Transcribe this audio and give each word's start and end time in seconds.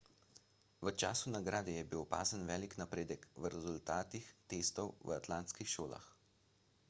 v 0.81 0.87
času 1.01 1.25
nagrade 1.35 1.73
je 1.75 1.83
bil 1.91 1.99
opazen 2.05 2.47
velik 2.51 2.73
napredek 2.81 3.27
v 3.43 3.53
rezultatih 3.55 4.31
testov 4.53 4.87
v 5.07 5.17
atlantskih 5.21 5.69
šolah 5.77 6.09